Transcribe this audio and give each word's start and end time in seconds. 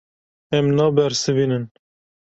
Em 0.59 0.65
nabersivînin. 0.77 1.65